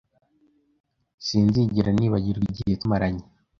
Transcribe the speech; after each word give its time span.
Sinzigera 1.25 1.89
nibagirwa 1.93 2.45
igihe 2.53 2.73
twamaranye. 2.79 3.23